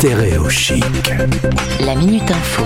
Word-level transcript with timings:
Stéréo 0.00 0.48
Chic. 0.48 0.82
La 1.80 1.94
Minute 1.94 2.30
Info. 2.30 2.62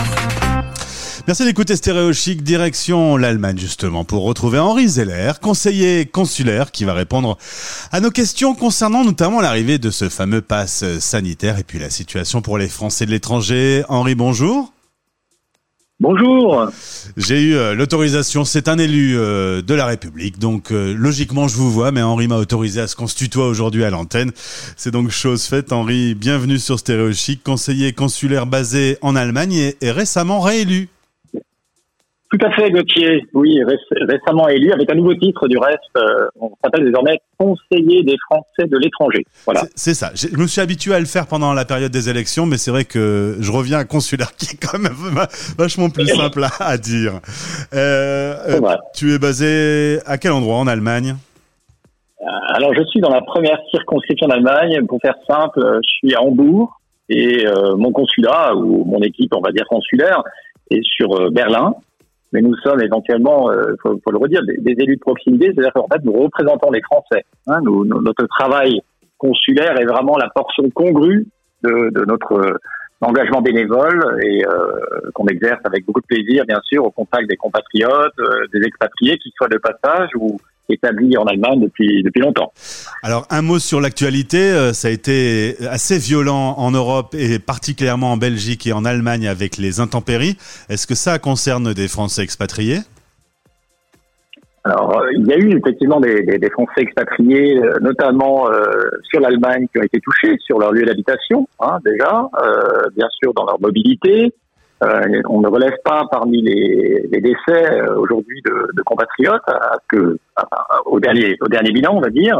Merci 1.26 1.44
d'écouter 1.44 1.74
Stéréo 1.74 2.12
Chic, 2.12 2.44
direction 2.44 3.16
l'Allemagne 3.16 3.58
justement, 3.58 4.04
pour 4.04 4.22
retrouver 4.22 4.60
Henri 4.60 4.86
Zeller, 4.86 5.32
conseiller 5.42 6.06
consulaire, 6.06 6.70
qui 6.70 6.84
va 6.84 6.94
répondre 6.94 7.36
à 7.90 7.98
nos 7.98 8.12
questions 8.12 8.54
concernant 8.54 9.04
notamment 9.04 9.40
l'arrivée 9.40 9.78
de 9.78 9.90
ce 9.90 10.08
fameux 10.08 10.42
pass 10.42 10.84
sanitaire 11.00 11.58
et 11.58 11.64
puis 11.64 11.80
la 11.80 11.90
situation 11.90 12.40
pour 12.40 12.56
les 12.56 12.68
Français 12.68 13.04
de 13.04 13.10
l'étranger. 13.10 13.82
Henri, 13.88 14.14
bonjour. 14.14 14.73
Bonjour. 16.04 16.68
J'ai 17.16 17.40
eu 17.40 17.54
euh, 17.54 17.74
l'autorisation, 17.74 18.44
c'est 18.44 18.68
un 18.68 18.76
élu 18.76 19.16
euh, 19.16 19.62
de 19.62 19.72
la 19.72 19.86
République, 19.86 20.38
donc 20.38 20.70
euh, 20.70 20.92
logiquement 20.92 21.48
je 21.48 21.56
vous 21.56 21.70
vois, 21.70 21.92
mais 21.92 22.02
Henri 22.02 22.28
m'a 22.28 22.36
autorisé 22.36 22.82
à 22.82 22.86
ce 22.86 22.94
qu'on 22.94 23.06
se 23.06 23.16
tutoie 23.16 23.48
aujourd'hui 23.48 23.84
à 23.84 23.90
l'antenne. 23.90 24.30
C'est 24.76 24.90
donc 24.90 25.08
chose 25.08 25.44
faite. 25.44 25.72
Henri, 25.72 26.14
bienvenue 26.14 26.58
sur 26.58 26.78
Stéréo 26.78 27.10
Chic, 27.14 27.42
conseiller 27.42 27.94
consulaire 27.94 28.44
basé 28.44 28.98
en 29.00 29.16
Allemagne 29.16 29.72
et 29.80 29.90
récemment 29.90 30.40
réélu. 30.40 30.90
Tout 32.34 32.46
à 32.46 32.50
fait, 32.50 32.68
Gauthier. 32.70 33.28
Oui, 33.32 33.60
récemment 34.08 34.48
élu 34.48 34.72
avec 34.72 34.90
un 34.90 34.96
nouveau 34.96 35.14
titre 35.14 35.46
du 35.46 35.56
reste. 35.56 35.78
Euh, 35.96 36.26
on 36.40 36.50
s'appelle 36.64 36.84
désormais 36.84 37.20
conseiller 37.38 38.02
des 38.02 38.16
Français 38.28 38.68
de 38.68 38.76
l'étranger. 38.76 39.24
Voilà. 39.44 39.62
C'est 39.76 39.94
ça. 39.94 40.10
Je 40.16 40.36
me 40.36 40.48
suis 40.48 40.60
habitué 40.60 40.94
à 40.94 40.98
le 40.98 41.06
faire 41.06 41.28
pendant 41.28 41.52
la 41.52 41.64
période 41.64 41.92
des 41.92 42.08
élections, 42.08 42.44
mais 42.44 42.56
c'est 42.56 42.72
vrai 42.72 42.86
que 42.86 43.36
je 43.38 43.52
reviens 43.52 43.78
à 43.78 43.84
consulaire 43.84 44.34
qui 44.36 44.54
est 44.54 44.58
quand 44.60 44.80
même 44.80 44.94
vachement 45.56 45.90
plus 45.90 46.06
simple 46.08 46.44
à, 46.58 46.76
dire. 46.76 47.20
Euh, 47.72 48.34
euh 48.48 48.60
tu 48.96 49.12
es 49.12 49.18
basé 49.20 50.00
à 50.04 50.18
quel 50.18 50.32
endroit 50.32 50.56
en 50.56 50.66
Allemagne? 50.66 51.14
Alors, 52.48 52.74
je 52.74 52.82
suis 52.86 53.00
dans 53.00 53.10
la 53.10 53.20
première 53.20 53.58
circonscription 53.70 54.26
d'Allemagne. 54.26 54.84
Pour 54.88 54.98
faire 55.00 55.14
simple, 55.28 55.60
je 55.60 55.88
suis 55.88 56.14
à 56.16 56.22
Hambourg 56.22 56.80
et 57.08 57.44
mon 57.76 57.92
consulat 57.92 58.56
ou 58.56 58.84
mon 58.84 59.00
équipe, 59.02 59.32
on 59.36 59.40
va 59.40 59.52
dire 59.52 59.66
consulaire, 59.68 60.22
est 60.70 60.82
sur 60.82 61.30
Berlin 61.30 61.74
mais 62.34 62.42
nous 62.42 62.54
sommes 62.56 62.82
éventuellement, 62.82 63.50
euh, 63.50 63.74
faut, 63.82 63.98
faut, 64.04 64.10
le 64.10 64.18
redire, 64.18 64.42
des, 64.44 64.72
élus 64.72 64.96
de 64.96 65.00
proximité, 65.00 65.52
c'est-à-dire 65.54 65.72
qu'en 65.72 65.88
fait, 65.90 66.04
nous 66.04 66.12
représentons 66.12 66.70
les 66.70 66.82
Français. 66.82 67.24
Hein, 67.46 67.60
nous, 67.62 67.84
notre 67.84 68.26
travail 68.26 68.80
consulaire 69.16 69.80
est 69.80 69.86
vraiment 69.86 70.18
la 70.18 70.28
portion 70.34 70.68
congrue 70.70 71.26
de, 71.62 71.90
de 71.90 72.04
notre 72.04 72.58
engagement 73.04 73.40
bénévole 73.40 74.18
et 74.22 74.44
euh, 74.46 75.10
qu'on 75.14 75.26
exerce 75.26 75.60
avec 75.64 75.84
beaucoup 75.84 76.00
de 76.00 76.06
plaisir, 76.06 76.44
bien 76.46 76.60
sûr, 76.64 76.84
au 76.84 76.90
contact 76.90 77.28
des 77.28 77.36
compatriotes, 77.36 78.18
euh, 78.18 78.46
des 78.52 78.62
expatriés, 78.62 79.18
qu'ils 79.18 79.32
soient 79.36 79.48
de 79.48 79.58
passage 79.58 80.10
ou 80.16 80.38
établi 80.68 81.16
en 81.16 81.24
Allemagne 81.24 81.60
depuis, 81.60 82.02
depuis 82.02 82.20
longtemps. 82.20 82.52
Alors 83.02 83.26
un 83.30 83.42
mot 83.42 83.58
sur 83.58 83.80
l'actualité, 83.80 84.38
euh, 84.38 84.72
ça 84.72 84.88
a 84.88 84.90
été 84.90 85.56
assez 85.68 85.98
violent 85.98 86.54
en 86.56 86.70
Europe 86.70 87.14
et 87.14 87.38
particulièrement 87.38 88.12
en 88.12 88.16
Belgique 88.16 88.66
et 88.66 88.72
en 88.72 88.84
Allemagne 88.84 89.28
avec 89.28 89.56
les 89.56 89.80
intempéries. 89.80 90.36
Est-ce 90.68 90.86
que 90.86 90.94
ça 90.94 91.18
concerne 91.18 91.74
des 91.74 91.88
Français 91.88 92.22
expatriés? 92.22 92.78
Alors, 94.66 94.98
euh, 94.98 95.12
il 95.12 95.26
y 95.26 95.32
a 95.34 95.36
eu 95.36 95.58
effectivement 95.58 96.00
des, 96.00 96.22
des, 96.22 96.50
Français 96.50 96.80
expatriés, 96.80 97.58
euh, 97.58 97.78
notamment 97.82 98.46
sur 99.02 99.20
l'Allemagne, 99.20 99.66
qui 99.70 99.78
ont 99.78 99.82
été 99.82 100.00
touchés 100.00 100.36
sur 100.38 100.58
leur 100.58 100.72
lieu 100.72 100.86
d'habitation, 100.86 101.46
hein, 101.60 101.78
déjà, 101.84 102.26
bien 102.96 103.08
sûr 103.20 103.34
dans 103.34 103.44
leur 103.44 103.60
mobilité, 103.60 104.32
euh, 104.84 105.22
on 105.28 105.40
ne 105.40 105.48
relève 105.48 105.76
pas 105.84 106.04
parmi 106.10 106.42
les, 106.42 107.06
les 107.10 107.20
décès 107.20 107.72
euh, 107.72 107.96
aujourd'hui 107.96 108.42
de, 108.44 108.68
de, 108.74 108.82
compatriotes 108.82 109.42
que 109.88 110.18
au 110.86 111.00
dernier 111.00 111.36
au 111.40 111.48
dernier 111.48 111.72
bilan 111.72 111.96
on 111.96 112.00
va 112.00 112.10
dire. 112.10 112.38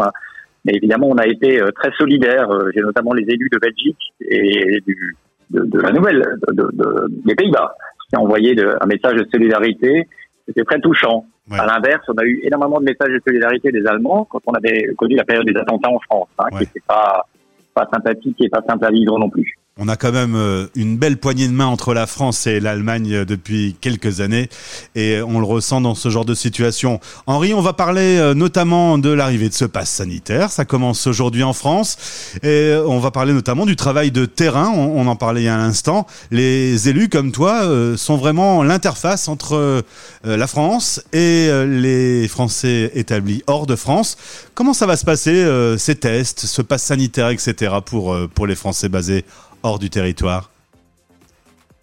Mais 0.65 0.73
évidemment 0.75 1.09
on 1.09 1.17
a 1.17 1.27
été 1.27 1.61
euh, 1.61 1.71
très 1.71 1.93
solidaires. 1.93 2.49
J'ai 2.75 2.81
notamment 2.81 3.13
les 3.13 3.25
élus 3.25 3.49
de 3.51 3.59
Belgique 3.59 4.13
et 4.21 4.81
du, 4.87 5.17
de, 5.51 5.65
de 5.65 5.81
la 5.81 5.93
nouvelle 5.93 6.23
de, 6.49 7.07
des 7.25 7.35
Pays-Bas 7.35 7.75
qui 8.09 8.17
ont 8.19 8.23
envoyé 8.23 8.55
un 8.81 8.87
message 8.87 9.15
de 9.15 9.27
solidarité. 9.33 10.07
C'était 10.47 10.65
très 10.65 10.81
touchant. 10.81 11.25
À 11.51 11.67
l'inverse 11.67 12.05
on 12.09 12.15
a 12.15 12.25
eu 12.25 12.41
énormément 12.43 12.81
de 12.81 12.85
messages 12.85 13.13
de 13.13 13.21
solidarité 13.27 13.71
des 13.71 13.87
Allemands 13.87 14.27
quand 14.31 14.41
on 14.47 14.53
avait 14.53 14.89
connu 14.97 15.15
la 15.15 15.25
période 15.25 15.47
des 15.47 15.59
attentats 15.59 15.91
en 15.91 16.01
France 16.01 16.29
hein, 16.39 16.47
qui 16.51 16.59
n'était 16.61 16.83
pas 16.87 17.27
pas 17.75 17.89
sympathique 17.93 18.37
et 18.41 18.49
pas 18.49 18.63
simple 18.69 18.85
à 18.85 18.91
vivre 18.91 19.19
non 19.19 19.29
plus 19.29 19.57
on 19.77 19.89
a 19.89 19.97
quand 19.97 20.13
même 20.13 20.37
euh, 20.37 20.67
une 20.77 20.97
belle 20.97 21.17
poignée 21.17 21.49
de 21.49 21.53
main 21.53 21.67
entre 21.67 21.95
la 21.95 22.07
France 22.07 22.47
et 22.47 22.61
l'Allemagne 22.61 23.13
euh, 23.13 23.25
depuis 23.25 23.75
quelques 23.81 24.21
années 24.21 24.49
et 24.95 25.21
on 25.21 25.41
le 25.41 25.45
ressent 25.45 25.81
dans 25.81 25.97
ce 25.97 26.11
genre 26.11 26.25
de 26.25 26.35
situation. 26.35 27.01
Henri, 27.27 27.55
on 27.55 27.61
va 27.61 27.73
parler 27.73 28.19
euh, 28.19 28.35
notamment 28.35 28.99
de 28.99 29.11
l'arrivée 29.11 29.49
de 29.49 29.55
ce 29.55 29.65
pass 29.65 29.91
sanitaire. 29.91 30.53
Ça 30.53 30.65
commence 30.65 31.09
aujourd'hui 31.09 31.43
en 31.43 31.53
France 31.53 31.97
et 32.45 32.73
on 32.87 33.01
va 33.01 33.11
parler 33.11 33.33
notamment 33.33 33.67
du 33.67 33.75
travail 33.75 34.13
de 34.13 34.27
terrain. 34.27 34.69
On, 34.69 35.09
en 35.09 35.17
parlait 35.17 35.43
il 35.43 35.47
y 35.47 35.49
a 35.49 35.57
un 35.57 35.69
instant. 35.69 36.07
Les 36.31 36.89
élus 36.89 37.09
comme 37.09 37.33
toi 37.33 37.63
sont 37.97 38.17
vraiment 38.17 38.63
l'interface 38.63 39.29
entre 39.29 39.85
la 40.25 40.47
France 40.47 41.03
et 41.13 41.51
les 41.67 42.27
Français 42.29 42.91
établis 42.95 43.43
hors 43.47 43.67
de 43.67 43.77
France. 43.77 44.17
Comment 44.55 44.73
ça 44.73 44.87
va 44.87 44.97
se 44.97 45.05
passer 45.05 45.47
ces 45.79 45.97
tests, 45.97 46.47
ce 46.47 46.63
pass 46.63 46.83
sanitaire, 46.85 47.29
etc. 47.29 47.75
pour 47.85 48.17
pour 48.35 48.47
les 48.47 48.55
Français 48.55 48.89
basés 48.89 49.25
hors 49.65 49.81
du 49.81 49.91
territoire 49.91 50.51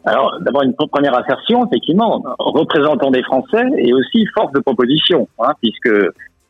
alors, 0.03 0.39
d'abord, 0.41 0.63
une 0.63 0.73
première 0.73 1.15
assertion, 1.15 1.67
effectivement, 1.67 2.23
représentant 2.39 3.11
des 3.11 3.21
Français 3.21 3.63
et 3.77 3.93
aussi 3.93 4.25
force 4.33 4.51
de 4.51 4.59
proposition, 4.59 5.27
hein, 5.37 5.53
puisque 5.61 5.91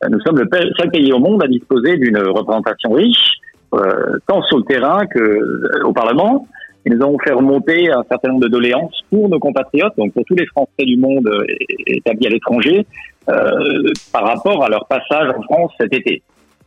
nous 0.08 0.20
sommes 0.20 0.38
le 0.38 0.48
seul 0.78 0.90
pays 0.90 1.12
au 1.12 1.18
monde 1.18 1.42
à 1.44 1.46
disposer 1.46 1.96
d'une 1.98 2.16
représentation 2.16 2.92
riche, 2.92 3.34
euh, 3.74 4.18
tant 4.26 4.42
sur 4.42 4.58
le 4.58 4.64
terrain 4.64 5.06
que 5.06 5.18
euh, 5.18 5.84
au 5.84 5.92
Parlement. 5.92 6.46
Et 6.84 6.90
nous 6.90 7.02
avons 7.02 7.18
fait 7.18 7.32
remonter 7.32 7.92
un 7.92 8.02
certain 8.08 8.30
nombre 8.30 8.40
de 8.40 8.48
doléances 8.48 9.02
pour 9.10 9.28
nos 9.28 9.38
compatriotes, 9.38 9.96
donc 9.96 10.12
pour 10.14 10.24
tous 10.24 10.34
les 10.34 10.46
Français 10.46 10.84
du 10.84 10.96
monde 10.96 11.28
euh, 11.28 11.44
établis 11.86 12.26
à 12.26 12.30
l'étranger, 12.30 12.86
par 13.26 14.24
rapport 14.24 14.64
à 14.64 14.68
leur 14.68 14.86
passage 14.86 15.28
en 15.36 15.42
France 15.42 15.70
cet 15.78 15.94
été. 15.94 16.22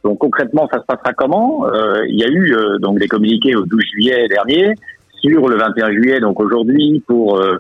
Donc 0.06 0.20
concrètement, 0.20 0.70
ça 0.72 0.80
se 0.80 0.86
passera 0.86 1.14
comment? 1.14 1.66
Euh, 1.66 2.06
Il 2.08 2.16
y 2.16 2.24
a 2.24 2.28
eu 2.28 2.54
euh, 2.54 2.78
donc 2.78 3.00
des 3.00 3.08
communiqués 3.08 3.56
au 3.56 3.66
12 3.66 3.82
juillet 3.92 4.28
dernier 4.28 4.76
sur 5.20 5.50
le 5.50 5.58
21 5.58 5.92
juillet, 5.94 6.20
donc 6.20 6.40
aujourd'hui, 6.40 7.04
pour 7.08 7.40
euh, 7.40 7.58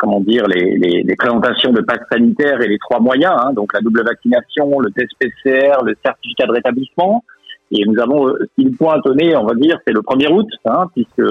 comment 0.00 0.20
dire 0.20 0.44
les, 0.48 0.76
les, 0.76 1.04
les, 1.04 1.16
présentations 1.16 1.70
de 1.70 1.82
passe 1.82 2.00
sanitaire 2.10 2.60
et 2.62 2.66
les 2.66 2.78
trois 2.78 2.98
moyens, 2.98 3.34
hein, 3.38 3.52
donc 3.52 3.72
la 3.74 3.80
double 3.80 4.02
vaccination, 4.02 4.80
le 4.80 4.90
test 4.90 5.12
PCR, 5.20 5.84
le 5.84 5.94
certificat 6.04 6.46
de 6.46 6.52
rétablissement. 6.52 7.22
Et 7.70 7.84
nous 7.86 8.00
avons, 8.00 8.34
si 8.58 8.64
le 8.64 8.72
point 8.72 8.98
donné, 9.04 9.36
on 9.36 9.44
va 9.44 9.54
dire, 9.54 9.78
c'est 9.86 9.92
le 9.92 10.00
1er 10.00 10.32
août, 10.32 10.48
hein, 10.64 10.86
puisque 10.94 11.22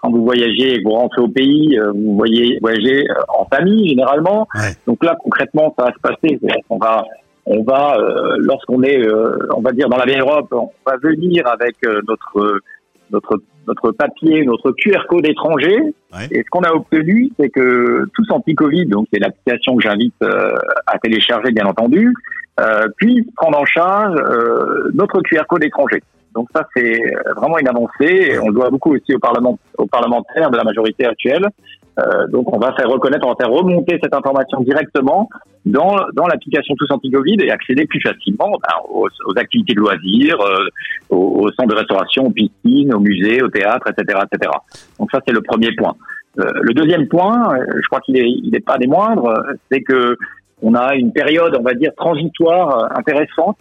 quand 0.00 0.10
vous 0.10 0.24
voyagez 0.24 0.76
et 0.76 0.82
vous 0.82 0.92
rentrez 0.92 1.20
au 1.20 1.28
pays, 1.28 1.78
vous 1.94 2.16
voyez 2.16 2.58
voyager 2.62 3.04
en 3.36 3.44
famille 3.44 3.88
généralement. 3.88 4.48
Donc 4.86 5.04
là, 5.04 5.14
concrètement, 5.22 5.74
ça 5.78 5.86
va 5.86 5.92
se 5.92 6.00
passer. 6.00 6.40
On 6.70 6.78
va 6.78 7.04
on 7.48 7.62
va, 7.62 7.96
euh, 7.96 8.36
lorsqu'on 8.38 8.82
est, 8.82 8.98
euh, 8.98 9.36
on 9.56 9.62
va 9.62 9.72
dire 9.72 9.88
dans 9.88 9.96
la 9.96 10.04
vieille 10.04 10.20
Europe, 10.20 10.52
on 10.52 10.70
va 10.86 10.96
venir 11.02 11.46
avec 11.46 11.76
euh, 11.86 12.00
notre 12.06 12.60
notre 13.10 13.40
notre 13.66 13.90
papier, 13.92 14.44
notre 14.44 14.72
QR 14.72 15.06
code 15.08 15.26
étranger. 15.26 15.94
Et 16.30 16.42
ce 16.42 16.50
qu'on 16.50 16.62
a 16.62 16.72
obtenu, 16.72 17.30
c'est 17.38 17.48
que 17.48 18.04
tous 18.14 18.30
anti-Covid, 18.30 18.86
donc 18.86 19.06
c'est 19.12 19.18
l'application 19.18 19.76
que 19.76 19.82
j'invite 19.82 20.22
à 20.86 20.98
télécharger, 20.98 21.52
bien 21.52 21.66
entendu, 21.66 22.14
puissent 22.96 23.30
prendre 23.36 23.58
en 23.58 23.66
charge 23.66 24.14
notre 24.94 25.20
QR 25.20 25.44
code 25.46 25.64
étranger. 25.64 26.02
Donc 26.34 26.48
ça, 26.54 26.66
c'est 26.76 27.00
vraiment 27.36 27.58
une 27.58 27.68
avancée. 27.68 28.38
on 28.42 28.48
le 28.48 28.54
doit 28.54 28.70
beaucoup 28.70 28.94
aussi 28.94 29.14
au 29.14 29.18
Parlement, 29.18 29.58
aux 29.76 29.86
parlementaires 29.86 30.50
de 30.50 30.56
la 30.56 30.64
majorité 30.64 31.06
actuelle. 31.06 31.48
Euh, 31.98 32.28
donc 32.28 32.54
on 32.54 32.58
va 32.58 32.72
faire 32.74 32.88
reconnaître, 32.88 33.26
on 33.26 33.30
va 33.30 33.36
faire 33.36 33.50
remonter 33.50 33.98
cette 34.00 34.14
information 34.14 34.60
directement 34.60 35.28
dans, 35.66 35.96
dans 36.12 36.26
l'application 36.26 36.74
Tous 36.76 36.86
Anti-Covid 36.90 37.38
et 37.40 37.50
accéder 37.50 37.86
plus 37.86 38.00
facilement 38.00 38.50
ben, 38.50 38.74
aux, 38.88 39.08
activités 39.36 39.74
de 39.74 39.80
loisirs, 39.80 40.40
euh, 40.40 40.68
aux, 41.10 41.50
centres 41.52 41.74
de 41.74 41.74
restauration, 41.74 42.26
aux 42.26 42.30
piscines, 42.30 42.94
aux 42.94 43.00
musées, 43.00 43.42
au 43.42 43.48
théâtre, 43.48 43.88
etc. 43.88 44.20
etc. 44.32 44.50
Donc 44.98 45.10
ça 45.10 45.20
c'est 45.26 45.34
le 45.34 45.40
premier 45.40 45.74
point. 45.76 45.94
Euh, 46.38 46.48
le 46.62 46.72
deuxième 46.72 47.08
point, 47.08 47.50
je 47.66 47.86
crois 47.88 48.00
qu'il 48.00 48.14
n'est 48.14 48.28
il 48.28 48.54
est 48.54 48.64
pas 48.64 48.78
des 48.78 48.86
moindres, 48.86 49.32
c'est 49.70 49.80
que 49.80 50.16
on 50.62 50.74
a 50.74 50.94
une 50.94 51.12
période, 51.12 51.56
on 51.58 51.62
va 51.62 51.74
dire, 51.74 51.92
transitoire 51.96 52.96
intéressante, 52.96 53.58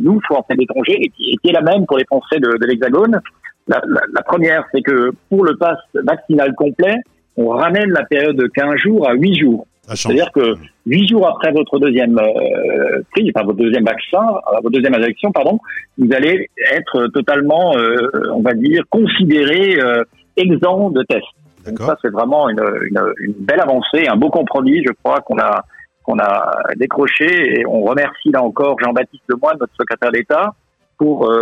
nous, 0.00 0.20
Français 0.22 0.54
d'étrangers, 0.56 1.00
et, 1.00 1.10
qui 1.10 1.38
est 1.48 1.52
la 1.52 1.62
même 1.62 1.86
pour 1.86 1.98
les 1.98 2.04
Français 2.04 2.38
de, 2.38 2.58
de 2.58 2.66
l'Hexagone. 2.66 3.20
La, 3.68 3.80
la, 3.86 4.00
la, 4.12 4.22
première, 4.22 4.64
c'est 4.72 4.82
que 4.82 5.12
pour 5.28 5.44
le 5.44 5.56
pass 5.56 5.78
vaccinal 5.94 6.54
complet, 6.54 6.96
on 7.36 7.48
ramène 7.48 7.90
la 7.90 8.04
période 8.04 8.36
de 8.36 8.46
15 8.46 8.76
jours 8.76 9.08
à 9.08 9.14
8 9.14 9.34
jours. 9.38 9.66
C'est-à-dire 9.94 10.30
que 10.32 10.54
8 10.86 11.08
jours 11.08 11.28
après 11.28 11.52
votre 11.52 11.78
deuxième 11.78 12.18
euh, 12.18 13.02
prix, 13.12 13.30
enfin 13.34 13.44
votre 13.44 13.58
deuxième 13.58 13.84
vaccin, 13.84 14.22
euh, 14.22 14.56
votre 14.62 14.70
deuxième 14.70 14.94
injection, 14.94 15.32
pardon, 15.32 15.58
vous 15.98 16.08
allez 16.12 16.48
être 16.72 17.08
totalement, 17.08 17.76
euh, 17.76 18.08
on 18.32 18.40
va 18.40 18.54
dire, 18.54 18.84
considéré 18.88 19.78
euh, 19.80 20.02
exempt 20.36 20.90
de 20.90 21.02
test. 21.02 21.26
Donc 21.66 21.78
ça, 21.78 21.96
c'est 22.00 22.10
vraiment 22.10 22.48
une, 22.48 22.62
une, 22.88 23.00
une, 23.18 23.34
belle 23.38 23.60
avancée, 23.60 24.06
un 24.08 24.16
beau 24.16 24.30
compromis, 24.30 24.82
je 24.86 24.92
crois, 25.02 25.20
qu'on 25.20 25.38
a 25.38 25.64
qu'on 26.04 26.18
a 26.18 26.62
décroché. 26.76 27.60
Et 27.60 27.66
on 27.66 27.82
remercie 27.82 28.30
là 28.30 28.42
encore 28.42 28.76
Jean-Baptiste 28.80 29.24
Lemoyne, 29.28 29.56
notre 29.60 29.74
secrétaire 29.78 30.12
d'État, 30.12 30.54
pour 30.98 31.32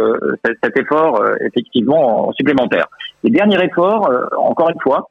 cet 0.45 0.77
effort 0.79 1.21
effectivement 1.41 2.31
supplémentaire. 2.33 2.87
Et 3.25 3.31
dernier 3.31 3.61
effort, 3.65 4.09
encore 4.37 4.71
une 4.71 4.81
fois, 4.81 5.09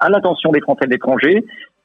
à 0.00 0.08
l'attention 0.08 0.50
des 0.50 0.60
Français 0.60 0.86
de 0.86 0.90
l'étranger. 0.90 1.44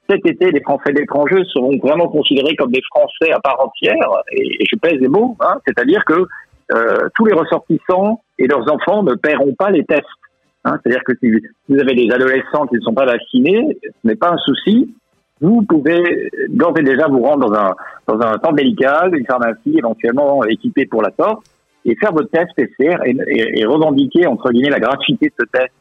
Cet 0.09 0.25
été, 0.25 0.51
les 0.51 0.61
Français 0.61 0.91
de 0.91 0.99
l'étranger 0.99 1.43
seront 1.53 1.77
vraiment 1.81 2.07
considérés 2.07 2.55
comme 2.55 2.71
des 2.71 2.81
Français 2.93 3.31
à 3.31 3.39
part 3.39 3.59
entière, 3.61 3.95
et, 4.31 4.65
je 4.69 4.75
pèse 4.77 4.99
les 4.99 5.07
mots, 5.07 5.37
hein, 5.39 5.55
c'est-à-dire 5.65 6.03
que 6.05 6.25
euh, 6.73 7.09
tous 7.15 7.25
les 7.25 7.33
ressortissants 7.33 8.21
et 8.39 8.47
leurs 8.47 8.69
enfants 8.71 9.03
ne 9.03 9.15
paieront 9.15 9.53
pas 9.53 9.69
les 9.69 9.85
tests. 9.85 10.03
Hein, 10.65 10.77
c'est-à-dire 10.81 11.03
que 11.05 11.13
si 11.19 11.29
vous 11.69 11.79
avez 11.79 11.93
des 11.93 12.11
adolescents 12.13 12.67
qui 12.67 12.75
ne 12.75 12.81
sont 12.81 12.93
pas 12.93 13.05
vaccinés, 13.05 13.77
ce 13.83 14.07
n'est 14.07 14.15
pas 14.15 14.31
un 14.31 14.37
souci. 14.37 14.93
Vous 15.41 15.63
pouvez 15.63 16.29
d'ores 16.49 16.77
et 16.79 16.83
déjà 16.83 17.07
vous 17.07 17.21
rendre 17.21 17.49
dans 17.49 17.57
un, 17.57 17.75
dans 18.07 18.19
un 18.21 18.33
centre 18.33 18.53
médical, 18.53 19.15
une 19.15 19.25
pharmacie 19.25 19.77
éventuellement 19.77 20.43
équipée 20.45 20.85
pour 20.85 21.01
la 21.01 21.11
sorte, 21.19 21.43
et 21.85 21.95
faire 21.95 22.13
votre 22.13 22.29
test 22.29 22.49
PCR 22.55 22.97
et, 23.05 23.15
et, 23.27 23.59
et 23.59 23.65
revendiquer 23.65 24.25
entre 24.27 24.51
guillemets 24.51 24.69
la 24.69 24.79
gratuité 24.79 25.27
de 25.27 25.33
ce 25.39 25.45
test 25.51 25.73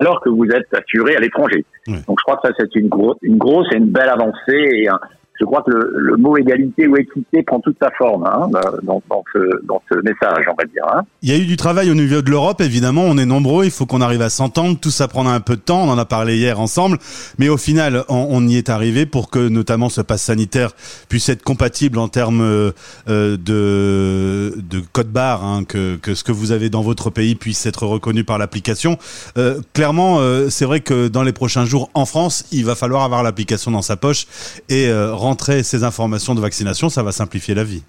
alors 0.00 0.20
que 0.22 0.30
vous 0.30 0.46
êtes 0.46 0.72
assuré 0.72 1.16
à 1.16 1.20
l'étranger. 1.20 1.64
Donc 1.86 2.18
je 2.18 2.24
crois 2.24 2.36
que 2.36 2.48
ça 2.48 2.54
c'est 2.58 2.74
une, 2.76 2.88
grosse, 2.88 3.18
une 3.22 3.36
grosse 3.36 3.66
et 3.72 3.76
une 3.76 3.90
belle 3.90 4.08
avancée 4.08 4.70
et 4.72 4.88
un, 4.88 4.98
je 5.40 5.46
crois 5.46 5.62
que 5.62 5.70
le, 5.70 6.16
mot 6.16 6.36
égalité 6.36 6.86
ou 6.86 6.96
équité 6.96 7.42
prend 7.42 7.60
toute 7.60 7.76
sa 7.80 7.90
forme 7.96 8.26
hein, 8.26 8.48
dans, 8.82 9.02
ce, 9.32 9.38
dans, 9.66 9.82
ce, 9.90 9.94
message, 10.02 10.44
on 10.50 10.54
va 10.54 10.64
dire. 10.64 10.84
Hein. 10.92 11.02
Il 11.22 11.30
y 11.30 11.32
a 11.32 11.38
eu 11.38 11.46
du 11.46 11.56
travail 11.56 11.90
au 11.90 11.94
niveau 11.94 12.20
de 12.20 12.30
l'Europe, 12.30 12.60
évidemment, 12.60 13.04
on 13.04 13.16
est 13.16 13.26
nombreux, 13.26 13.64
il 13.64 13.70
faut 13.70 13.86
qu'on 13.86 14.02
arrive 14.02 14.22
à 14.22 14.28
s'entendre, 14.28 14.78
tout 14.78 14.90
ça 14.90 15.08
prendra 15.08 15.34
un 15.34 15.40
peu 15.40 15.56
de 15.56 15.60
temps, 15.60 15.82
on 15.82 15.90
en 15.90 15.98
a 15.98 16.04
parlé 16.04 16.36
hier 16.36 16.60
ensemble, 16.60 16.98
mais 17.38 17.48
au 17.48 17.56
final, 17.56 18.04
on, 18.08 18.46
y 18.46 18.56
est 18.56 18.68
arrivé 18.68 19.06
pour 19.06 19.30
que 19.30 19.48
notamment 19.48 19.88
ce 19.88 20.00
passe 20.00 20.22
sanitaire 20.22 20.72
puisse 21.08 21.28
être 21.28 21.42
compatible 21.42 21.98
en 21.98 22.08
termes 22.08 22.42
euh, 22.42 22.72
de, 23.08 24.54
de 24.56 24.82
code 24.92 25.08
barre, 25.08 25.44
hein, 25.44 25.64
que, 25.64 25.96
que 25.96 26.14
ce 26.14 26.24
que 26.24 26.32
vous 26.32 26.52
avez 26.52 26.68
dans 26.68 26.82
votre 26.82 27.10
pays 27.10 27.34
puisse 27.34 27.64
être 27.66 27.86
reconnu 27.86 28.24
par 28.24 28.38
l'application. 28.38 28.98
Euh, 29.38 29.60
clairement, 29.72 30.18
euh, 30.20 30.50
c'est 30.50 30.64
vrai 30.64 30.80
que 30.80 31.08
dans 31.08 31.22
les 31.22 31.32
prochains 31.32 31.64
jours, 31.64 31.90
en 31.94 32.04
France, 32.04 32.44
il 32.52 32.64
va 32.64 32.74
falloir 32.74 33.02
avoir 33.04 33.22
l'application 33.22 33.70
dans 33.70 33.82
sa 33.82 33.96
poche 33.96 34.26
et 34.68 34.88
euh, 34.88 35.14
rentrer 35.30 35.62
ces 35.62 35.84
informations 35.84 36.34
de 36.34 36.40
vaccination, 36.40 36.88
ça 36.88 37.02
va 37.02 37.12
simplifier 37.12 37.54
la 37.54 37.64
vie. 37.64 37.84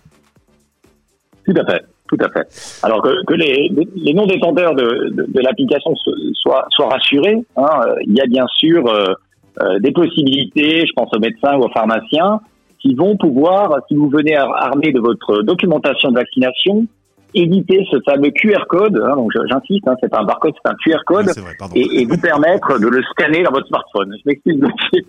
Tout 1.46 1.56
à 1.62 1.66
fait, 1.66 1.84
tout 2.08 2.18
à 2.22 2.30
fait. 2.30 2.46
Alors 2.84 3.02
que, 3.02 3.34
les, 3.34 4.14
non-détenteurs 4.14 4.76
de, 4.76 5.42
l'application 5.42 5.92
soient, 6.34 6.68
rassurés, 6.80 7.40
hein, 7.58 7.80
il 8.06 8.16
y 8.16 8.22
a 8.22 8.28
bien 8.28 8.46
sûr 8.60 8.86
euh, 8.88 9.14
euh, 9.62 9.80
des 9.80 9.92
possibilités, 9.92 10.86
je 10.86 10.94
pense 10.96 11.10
aux 11.16 11.20
médecins 11.20 11.56
ou 11.58 11.64
aux 11.64 11.72
pharmaciens, 11.72 12.40
qui 12.80 12.94
vont 12.94 13.18
pouvoir, 13.18 13.80
si 13.88 13.96
vous 13.96 14.10
venez 14.10 14.36
armé 14.36 14.92
de 14.92 15.00
votre 15.00 15.42
documentation 15.42 16.10
de 16.12 16.16
vaccination, 16.16 16.86
éditer 17.34 17.86
ce 17.92 17.98
fameux 18.06 18.32
QR 18.32 18.66
code, 18.70 19.02
hein, 19.04 19.16
donc 19.16 19.32
j'insiste, 19.34 19.88
hein, 19.88 19.96
c'est 20.02 20.10
pas 20.10 20.20
un 20.20 20.26
barcode, 20.26 20.54
c'est 20.64 20.72
un 20.72 20.76
QR 20.76 21.04
code, 21.06 21.32
et, 21.76 22.02
et, 22.02 22.06
vous 22.06 22.18
permettre 22.18 22.80
de 22.80 22.88
le 22.88 23.02
scanner 23.12 23.44
dans 23.44 23.52
votre 23.52 23.68
smartphone. 23.68 24.14
Je 24.18 24.30
m'excuse 24.30 24.60
de 24.60 24.68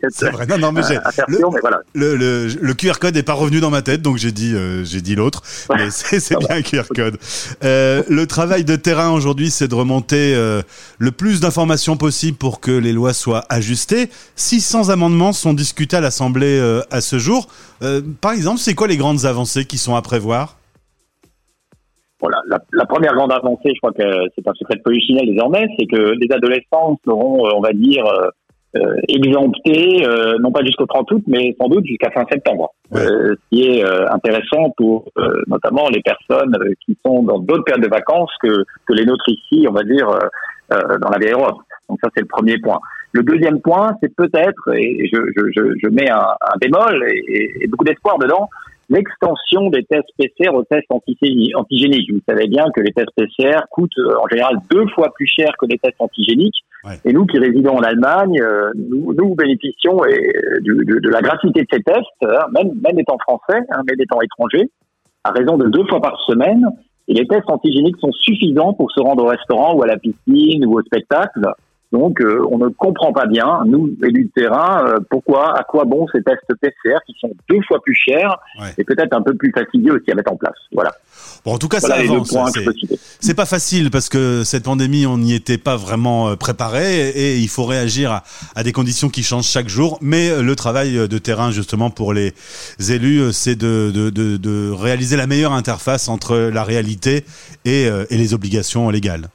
C'est 0.09 0.31
vrai, 0.31 0.47
non, 0.47 0.59
non, 0.59 0.73
mais, 0.73 0.85
euh, 0.91 0.99
le, 1.29 1.39
mais 1.53 1.61
voilà. 1.61 1.81
le, 1.95 2.17
le, 2.17 2.47
le, 2.61 2.75
QR 2.75 2.99
code 3.01 3.15
n'est 3.15 3.23
pas 3.23 3.33
revenu 3.33 3.61
dans 3.61 3.71
ma 3.71 3.83
tête, 3.83 4.03
donc 4.03 4.17
j'ai 4.17 4.33
dit, 4.33 4.55
euh, 4.55 4.85
j'ai 4.85 5.01
dit 5.01 5.15
l'autre, 5.15 5.43
mais 5.77 5.91
c'est 5.91 6.39
bien 6.39 6.57
un 6.57 6.63
QR 6.63 6.85
code. 6.95 7.19
Euh, 7.65 8.03
le 8.09 8.27
travail 8.27 8.65
de 8.65 8.77
terrain 8.77 9.11
aujourd'hui, 9.11 9.51
c'est 9.51 9.69
de 9.69 9.75
remonter 9.75 10.35
euh, 10.35 10.63
le 10.99 11.11
plus 11.11 11.41
d'informations 11.41 11.97
possible 11.97 12.37
pour 12.37 12.61
que 12.61 12.71
les 12.71 12.93
lois 12.93 13.13
soient 13.13 13.45
ajustées. 13.49 14.11
600 14.37 14.89
amendements 14.89 15.33
sont 15.33 15.55
discutés 15.55 15.97
à 15.97 16.01
l'Assemblée 16.01 16.59
euh, 16.59 16.83
à 16.91 17.01
ce 17.01 17.19
jour. 17.19 17.49
par 18.21 18.33
exemple, 18.33 18.61
c'est 18.61 18.75
quoi 18.75 18.87
les 18.87 18.97
grandes 18.97 19.25
avancées 19.25 19.65
qui 19.65 19.79
sont 19.79 19.97
à 19.97 20.03
prévoir? 20.03 20.57
Voilà, 22.23 22.41
la, 22.47 22.59
la, 22.73 22.87
première 22.87 23.15
grande 23.15 23.33
avancée, 23.33 23.73
je 23.75 23.79
crois 23.81 23.93
que 23.93 24.31
c'est 24.35 24.47
un 24.47 24.55
secret 24.55 24.77
de 24.77 24.83
polichinelle 24.83 25.27
désormais, 25.27 25.67
c'est 25.79 25.87
que 25.87 26.13
les 26.13 26.33
adolescents 26.33 26.99
seront, 27.05 27.47
euh, 27.47 27.51
on 27.57 27.61
va 27.61 27.73
dire, 27.73 28.07
euh, 28.07 28.29
euh 28.77 28.97
exemptés, 29.09 30.07
euh, 30.07 30.39
non 30.41 30.53
pas 30.53 30.65
jusqu'au 30.65 30.87
30 30.87 31.11
août, 31.11 31.23
mais 31.27 31.55
sans 31.61 31.69
doute 31.69 31.85
jusqu'à 31.85 32.11
fin 32.11 32.25
septembre. 32.31 32.71
ce 32.93 33.35
qui 33.51 33.65
est 33.67 33.85
intéressant 34.11 34.71
pour 34.77 35.11
notamment 35.47 35.89
les 35.91 36.01
personnes 36.01 36.57
qui 36.87 36.97
sont 37.05 37.23
dans 37.23 37.39
d'autres 37.39 37.65
périodes 37.65 37.85
de 37.85 37.91
vacances 37.91 38.31
que, 38.41 38.65
que 38.87 38.93
les 38.95 39.05
nôtres 39.05 39.29
ici, 39.29 39.67
on 39.69 39.73
va 39.73 39.83
dire, 39.83 40.09
dans 40.71 41.11
la 41.11 41.19
vieille 41.19 41.33
Europe. 41.33 41.59
Donc 41.89 41.99
ça, 42.03 42.09
c'est 42.15 42.23
le 42.23 42.29
premier 42.29 42.59
point. 42.59 42.79
Le 43.13 43.23
deuxième 43.23 43.61
point, 43.61 43.95
c'est 44.03 44.15
peut-être, 44.15 44.75
et 44.75 45.07
je, 45.13 45.19
je, 45.37 45.43
je, 45.55 45.63
je, 45.83 45.89
mets 45.89 46.09
un, 46.09 46.29
un 46.41 46.57
bémol 46.59 47.05
et, 47.11 47.51
et 47.61 47.67
beaucoup 47.67 47.85
d'espoir 47.85 48.19
dedans, 48.19 48.49
l'extension 48.93 49.71
des 49.71 49.85
tests 49.85 50.09
PCR 50.19 50.51
aux 50.55 50.65
tests 50.65 50.91
antigéniques. 50.91 52.13
Vous 52.13 52.21
savez 52.29 52.47
bien 52.47 52.65
que 52.75 52.81
les 52.81 52.93
tests 52.93 53.11
PCR 53.17 53.61
coûtent 53.71 53.99
euh, 53.99 54.17
en 54.23 54.29
général 54.29 54.57
deux 54.71 54.87
fois 54.89 55.13
plus 55.15 55.27
cher 55.27 55.53
que 55.59 55.67
les 55.67 55.79
tests 55.79 56.01
antigéniques. 56.01 56.63
Et 57.05 57.13
nous 57.13 57.27
qui 57.27 57.39
résidons 57.39 57.77
en 57.77 57.83
Allemagne, 57.83 58.41
euh, 58.41 58.71
nous, 58.75 59.15
nous 59.15 59.35
bénéficions 59.35 60.05
et, 60.05 60.33
de, 60.61 61.01
de, 61.01 61.09
la 61.09 61.21
gratuité 61.21 61.63
de 61.63 61.69
ces 61.73 61.83
tests, 61.83 62.23
hein, 62.23 62.47
même, 62.53 62.73
même 62.83 62.99
étant 62.99 63.19
français, 63.19 63.61
hein, 63.71 63.83
même 63.89 64.01
étant 64.01 64.21
étranger, 64.21 64.69
à 65.25 65.31
raison 65.31 65.57
de 65.57 65.69
deux 65.69 65.87
fois 65.87 66.01
par 66.01 66.21
semaine. 66.27 66.67
Et 67.09 67.15
les 67.15 67.27
tests 67.27 67.49
antigéniques 67.49 67.99
sont 67.99 68.13
suffisants 68.13 68.75
pour 68.75 68.91
se 68.91 69.01
rendre 69.01 69.25
au 69.25 69.29
restaurant 69.29 69.75
ou 69.75 69.83
à 69.83 69.87
la 69.87 69.97
piscine 69.97 70.67
ou 70.67 70.79
au 70.79 70.83
spectacle. 70.83 71.41
Donc, 71.93 72.23
euh, 72.23 72.43
on 72.51 72.57
ne 72.57 72.69
comprend 72.69 73.13
pas 73.13 73.27
bien, 73.27 73.65
nous, 73.67 73.95
élus 74.03 74.25
de 74.25 74.41
terrain, 74.43 74.87
euh, 74.87 74.99
pourquoi, 75.11 75.59
à 75.59 75.63
quoi 75.63 75.85
bon 75.85 76.07
ces 76.11 76.23
tests 76.23 76.41
PCR 76.61 76.99
qui 77.07 77.15
sont 77.21 77.31
deux 77.51 77.61
fois 77.69 77.83
plus 77.83 77.95
chers 77.95 78.39
et 78.79 78.85
peut-être 78.85 79.15
un 79.15 79.21
peu 79.21 79.35
plus 79.35 79.53
fastidieux 79.53 79.93
aussi 79.93 80.11
à 80.11 80.15
mettre 80.15 80.33
en 80.33 80.37
place. 80.37 80.55
Voilà. 80.73 80.93
Bon, 81.45 81.53
en 81.53 81.59
tout 81.59 81.69
cas, 81.69 81.81
ça 81.81 81.95
avance. 81.95 82.35
C'est 83.21 83.35
pas 83.35 83.45
facile 83.45 83.91
parce 83.91 84.09
que 84.09 84.43
cette 84.43 84.65
pandémie, 84.65 85.05
on 85.05 85.19
n'y 85.19 85.35
était 85.35 85.59
pas 85.59 85.77
vraiment 85.77 86.31
euh, 86.31 86.37
préparé 86.37 87.11
et, 87.11 87.37
il 87.37 87.49
faut 87.49 87.65
réagir 87.65 88.23
à, 88.55 88.63
des 88.63 88.73
conditions 88.73 89.11
qui 89.11 89.23
changent 89.23 89.49
chaque 89.49 89.69
jour. 89.69 89.99
Mais 90.01 90.43
le 90.43 90.57
travail 90.57 91.09
de 91.09 91.19
terrain, 91.19 91.51
justement, 91.51 91.91
pour 91.91 92.15
les 92.15 92.33
élus, 92.89 93.33
c'est 93.33 93.57
de, 93.57 93.91
de, 93.95 94.09
de, 94.09 94.39
de, 94.39 94.71
réaliser 94.71 95.17
la 95.17 95.27
meilleure 95.27 95.53
interface 95.53 96.09
entre 96.09 96.37
la 96.37 96.65
réalité 96.65 97.25
et, 97.67 97.83
et 97.83 98.17
les 98.17 98.33
obligations 98.33 98.89
légales. 98.89 99.29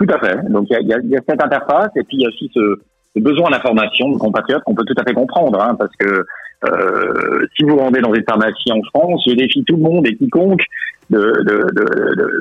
Tout 0.00 0.14
à 0.14 0.18
fait. 0.18 0.50
Donc 0.50 0.66
il 0.70 0.88
y 0.88 0.94
a, 0.94 0.98
y 0.98 1.16
a, 1.16 1.20
cette 1.28 1.44
interface 1.44 1.90
et 1.94 2.02
puis 2.04 2.16
il 2.16 2.22
y 2.22 2.24
a 2.24 2.28
aussi 2.28 2.50
ce, 2.54 2.80
ce 3.14 3.22
besoin 3.22 3.50
d'information 3.50 4.10
de 4.10 4.16
compatriotes 4.16 4.62
qu'on 4.64 4.74
peut 4.74 4.84
tout 4.86 4.94
à 4.98 5.04
fait 5.04 5.12
comprendre, 5.12 5.62
hein, 5.62 5.76
parce 5.78 5.94
que 5.98 6.24
euh, 6.64 7.46
si 7.56 7.64
vous 7.64 7.76
rendez 7.76 8.00
dans 8.00 8.14
une 8.14 8.24
pharmacie 8.24 8.72
en 8.72 8.82
France, 8.94 9.22
je 9.26 9.34
défie 9.34 9.62
tout 9.64 9.76
le 9.76 9.82
monde 9.82 10.06
et 10.06 10.16
quiconque 10.16 10.62
de, 11.10 11.18
de, 11.18 11.66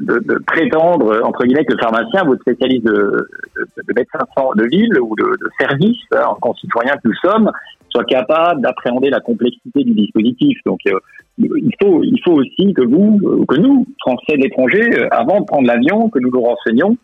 de, 0.02 0.20
de, 0.20 0.40
prétendre, 0.46 1.22
entre 1.24 1.44
guillemets, 1.44 1.66
que 1.66 1.74
le 1.74 1.80
pharmacien, 1.80 2.24
votre 2.24 2.42
spécialiste 2.42 2.86
de, 2.86 3.28
de, 3.56 3.94
médecin 3.96 4.20
de 4.56 4.66
ville 4.66 5.00
ou 5.00 5.16
de, 5.16 5.38
service, 5.60 5.98
hein, 6.14 6.24
en 6.28 6.36
concitoyen 6.36 6.94
que 6.94 7.08
nous 7.08 7.16
sommes, 7.16 7.52
soit 7.90 8.04
capable 8.04 8.62
d'appréhender 8.62 9.10
la 9.10 9.22
complexité 9.22 9.84
du 9.84 9.94
dispositif. 9.94 10.60
Donc, 10.66 10.80
euh, 10.88 11.00
il 11.40 11.74
faut, 11.82 12.04
il 12.04 12.20
faut 12.24 12.34
aussi 12.34 12.74
que 12.74 12.84
vous, 12.84 13.46
que 13.48 13.56
nous, 13.56 13.88
Français 14.02 14.38
de 14.38 14.44
l'étranger, 14.44 14.84
euh, 15.00 15.08
avant 15.12 15.40
de 15.40 15.46
prendre 15.46 15.66
l'avion, 15.66 16.10
que 16.10 16.20
nous 16.20 16.30
nous 16.30 16.42
renseignions 16.42 16.98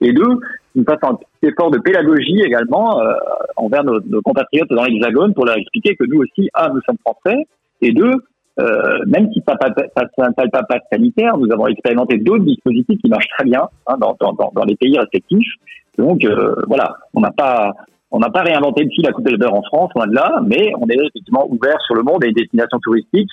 et 0.00 0.12
deux, 0.12 0.40
nous 0.74 0.84
fasse 0.84 0.98
un 1.02 1.14
petit 1.14 1.48
effort 1.48 1.70
de 1.70 1.78
pédagogie 1.78 2.40
également 2.40 3.00
euh, 3.00 3.12
envers 3.56 3.84
nos, 3.84 4.00
nos, 4.00 4.22
compatriotes 4.22 4.70
dans 4.70 4.84
l'Hexagone 4.84 5.34
pour 5.34 5.44
leur 5.44 5.56
expliquer 5.56 5.96
que 5.96 6.04
nous 6.04 6.20
aussi, 6.20 6.48
un, 6.54 6.68
nous 6.72 6.80
sommes 6.86 6.98
français, 7.04 7.46
et 7.82 7.92
deux, 7.92 8.12
euh, 8.60 8.98
même 9.06 9.30
si 9.32 9.42
ça 9.46 9.54
ne 9.54 10.50
pas 10.50 10.62
pas 10.62 10.78
sanitaire, 10.90 11.36
nous 11.36 11.50
avons 11.52 11.68
expérimenté 11.68 12.18
d'autres 12.18 12.44
dispositifs 12.44 13.00
qui 13.00 13.08
marchent 13.08 13.28
très 13.36 13.44
bien 13.44 13.62
hein, 13.86 13.96
dans, 13.98 14.16
dans, 14.20 14.32
dans, 14.52 14.64
les 14.64 14.74
pays 14.74 14.98
respectifs. 14.98 15.52
Donc 15.96 16.24
euh, 16.24 16.54
voilà, 16.66 16.96
on 17.14 17.20
n'a 17.20 17.30
pas 17.30 17.72
on 18.10 18.18
n'a 18.20 18.30
pas 18.30 18.40
réinventé 18.40 18.84
le 18.84 18.90
fil 18.90 19.06
à 19.06 19.12
couper 19.12 19.32
le 19.32 19.36
beurre 19.36 19.54
en 19.54 19.62
France, 19.62 19.90
loin 19.94 20.06
de 20.06 20.14
là, 20.14 20.40
mais 20.44 20.72
on 20.80 20.88
est 20.88 20.94
effectivement 20.94 21.46
ouvert 21.48 21.78
sur 21.86 21.94
le 21.94 22.02
monde 22.02 22.24
et 22.24 22.28
une 22.28 22.34
destination 22.34 22.78
touristique 22.80 23.28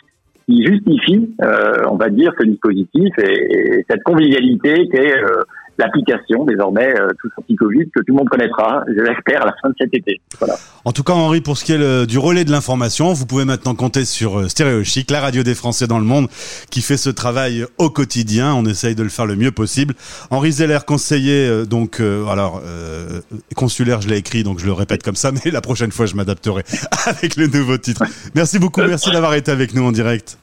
qui 0.48 0.64
justifie, 0.64 1.34
euh, 1.42 1.86
on 1.90 1.96
va 1.96 2.10
dire, 2.10 2.34
ce 2.38 2.46
dispositif 2.46 3.10
et, 3.18 3.78
et 3.80 3.86
cette 3.90 4.04
convivialité 4.04 4.88
qui 4.90 4.98
est 4.98 5.18
euh, 5.18 5.44
l'application 5.78 6.46
désormais 6.46 6.94
euh, 7.00 7.10
tout 7.20 7.30
anti-Covid 7.38 7.90
que 7.94 8.00
tout 8.00 8.14
le 8.14 8.16
monde 8.16 8.30
connaîtra, 8.30 8.84
je 8.88 9.02
l'espère, 9.02 9.44
à 9.44 9.48
la 9.48 9.56
fin 9.62 9.70
de 9.70 9.76
cet 9.80 9.94
été. 9.94 10.22
Voilà. 10.40 10.56
En 10.86 10.92
tout 10.92 11.04
cas, 11.04 11.14
Henri, 11.14 11.42
pour 11.42 11.58
ce 11.58 11.66
qui 11.66 11.74
est 11.74 12.06
du 12.06 12.18
relais 12.18 12.46
de 12.46 12.52
l'information, 12.52 13.14
vous 13.14 13.26
pouvez 13.26 13.46
maintenant 13.46 13.76
compter 13.76 14.06
sur 14.06 14.40
euh, 14.40 14.48
Stéréo 14.48 14.84
Chic, 14.84 15.12
la 15.12 15.22
radio 15.22 15.44
des 15.44 15.56
Français 15.56 15.88
dans 15.88 16.00
le 16.00 16.06
monde, 16.06 16.28
qui 16.70 16.82
fait 16.82 16.98
ce 16.98 17.10
travail 17.10 17.66
au 17.78 17.90
quotidien. 17.90 18.54
On 18.54 18.66
essaye 18.66 18.96
de 18.96 19.04
le 19.04 19.10
faire 19.10 19.26
le 19.26 19.36
mieux 19.36 19.52
possible. 19.52 19.94
Henri 20.30 20.52
Zeller, 20.52 20.80
conseiller, 20.86 21.48
euh, 21.48 21.66
donc, 21.66 22.00
euh, 22.00 22.28
alors, 22.28 22.62
euh, 22.66 23.22
consulaire, 23.56 24.02
je 24.02 24.10
l'ai 24.10 24.18
écrit, 24.18 24.44
donc 24.44 24.60
je 24.60 24.66
le 24.66 24.74
répète 24.74 25.04
comme 25.04 25.16
ça, 25.16 25.32
mais 25.32 25.52
la 25.52 25.62
prochaine 25.62 25.92
fois, 25.92 26.06
je 26.06 26.16
m'adapterai 26.16 26.64
avec 27.08 27.36
le 27.36 27.48
nouveau 27.48 27.78
titre. 27.78 28.04
Merci 28.36 28.60
beaucoup, 28.60 28.82
merci 28.82 29.12
d'avoir 29.12 29.34
été 29.34 29.52
avec 29.52 29.74
nous 29.74 29.84
en 29.84 29.92
direct. 29.92 30.38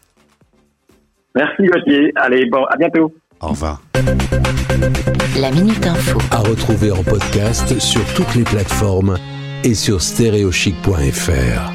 Merci 1.35 1.63
Gauthier. 1.65 2.13
Allez, 2.17 2.47
bon, 2.47 2.65
à 2.65 2.77
bientôt. 2.77 3.13
Au 3.43 3.49
revoir. 3.49 3.81
La 5.39 5.51
Minute 5.51 5.85
Info. 5.87 6.19
À 6.31 6.39
retrouver 6.39 6.93
en 6.93 7.03
podcast 7.03 7.79
sur 7.81 8.05
toutes 8.15 8.35
les 8.35 8.45
plateformes 8.45 9.19
et 9.65 9.75
sur 9.75 10.01
stéréochic.fr. 10.01 11.73